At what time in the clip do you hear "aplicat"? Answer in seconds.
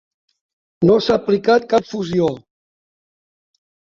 1.21-1.67